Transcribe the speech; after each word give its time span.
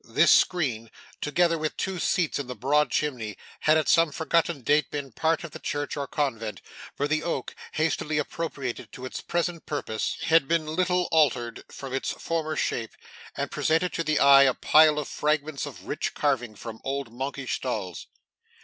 This 0.03 0.31
screen, 0.33 0.89
together 1.21 1.59
with 1.59 1.77
two 1.77 1.99
seats 1.99 2.39
in 2.39 2.47
the 2.47 2.55
broad 2.55 2.89
chimney, 2.89 3.37
had 3.59 3.77
at 3.77 3.87
some 3.87 4.11
forgotten 4.11 4.61
date 4.63 4.89
been 4.89 5.11
part 5.11 5.43
of 5.43 5.51
the 5.51 5.59
church 5.59 5.95
or 5.95 6.07
convent; 6.07 6.59
for 6.95 7.07
the 7.07 7.21
oak, 7.21 7.55
hastily 7.73 8.17
appropriated 8.17 8.91
to 8.93 9.05
its 9.05 9.21
present 9.21 9.67
purpose, 9.67 10.17
had 10.23 10.47
been 10.47 10.65
little 10.65 11.07
altered 11.11 11.63
from 11.69 11.93
its 11.93 12.13
former 12.13 12.55
shape, 12.55 12.95
and 13.37 13.51
presented 13.51 13.93
to 13.93 14.03
the 14.03 14.17
eye 14.19 14.41
a 14.41 14.55
pile 14.55 14.97
of 14.97 15.07
fragments 15.07 15.67
of 15.67 15.85
rich 15.85 16.15
carving 16.15 16.55
from 16.55 16.81
old 16.83 17.13
monkish 17.13 17.57
stalls. 17.57 18.07